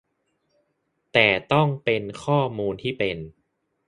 [1.13, 3.17] แต่ต้องเป็นข้อมูลที่เป็น